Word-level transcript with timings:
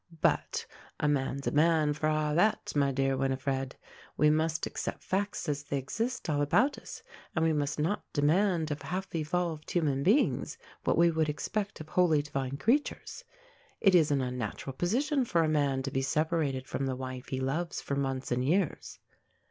But 0.21 0.65
"A 0.99 1.07
man's 1.07 1.45
a 1.45 1.51
man 1.51 1.93
for 1.93 2.07
a' 2.07 2.33
that," 2.35 2.73
my 2.75 2.91
dear 2.91 3.15
Winifred. 3.15 3.75
We 4.17 4.31
must 4.31 4.65
accept 4.65 5.03
facts 5.03 5.47
as 5.47 5.61
they 5.65 5.77
exist 5.77 6.27
all 6.27 6.41
about 6.41 6.79
us, 6.79 7.03
and 7.35 7.45
we 7.45 7.53
must 7.53 7.77
not 7.77 8.11
demand 8.11 8.71
of 8.71 8.81
half 8.81 9.13
evolved 9.13 9.69
human 9.69 10.01
beings 10.01 10.57
what 10.85 10.97
we 10.97 11.11
would 11.11 11.29
expect 11.29 11.79
of 11.81 11.89
wholly 11.89 12.23
divine 12.23 12.57
creatures. 12.57 13.23
It 13.79 13.93
is 13.93 14.09
an 14.09 14.21
unnatural 14.21 14.73
position 14.75 15.23
for 15.23 15.43
a 15.43 15.47
man 15.47 15.83
to 15.83 15.91
be 15.91 16.01
separated 16.01 16.65
from 16.65 16.87
the 16.87 16.95
wife 16.95 17.27
he 17.27 17.39
loves 17.39 17.79
for 17.79 17.95
months 17.95 18.31
and 18.31 18.43
years. 18.43 18.97